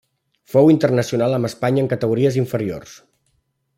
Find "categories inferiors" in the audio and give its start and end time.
1.93-2.97